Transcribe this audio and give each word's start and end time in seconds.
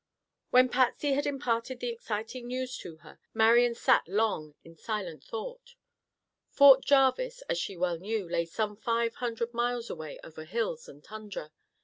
When 0.49 0.67
Patsy 0.67 1.13
had 1.13 1.27
imparted 1.27 1.79
the 1.79 1.89
exciting 1.89 2.47
news 2.47 2.75
to 2.79 2.95
her, 3.05 3.19
Marian 3.35 3.75
sat 3.75 4.07
long 4.07 4.55
in 4.63 4.75
silent 4.75 5.23
thought. 5.23 5.75
Fort 6.49 6.83
Jarvis, 6.83 7.43
as 7.43 7.59
she 7.59 7.77
well 7.77 7.99
knew, 7.99 8.27
lay 8.27 8.45
some 8.45 8.75
five 8.75 9.13
hundred 9.17 9.53
miles 9.53 9.91
away 9.91 10.19
over 10.23 10.43
hills 10.45 10.89
and 10.89 11.03
tundra. 11.03 11.51